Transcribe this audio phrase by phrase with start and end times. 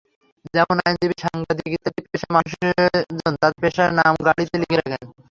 [0.53, 5.03] যেমন আইনজীবী, সাংবাদিক ইত্যাদি পেশার মানুষজন তাঁদের পেশার নাম গাড়িতে লিখে রাখেন।